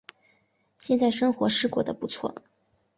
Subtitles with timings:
[0.79, 2.33] 现在生活是过得不错